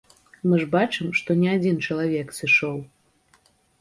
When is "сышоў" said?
2.39-2.77